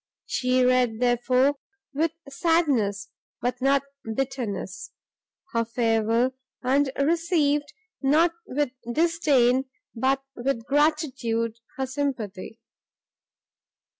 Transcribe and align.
She 0.25 0.65
read, 0.65 0.99
therefore, 0.99 1.57
with 1.93 2.13
sadness, 2.27 3.09
but 3.39 3.61
not 3.61 3.83
bitterness, 4.15 4.89
her 5.51 5.63
farewell, 5.63 6.31
and 6.63 6.91
received 6.99 7.71
not 8.01 8.31
with 8.47 8.71
disdain, 8.91 9.65
but 9.93 10.23
with 10.35 10.65
gratitude, 10.65 11.59
her 11.77 11.85
sympathy. 11.85 12.59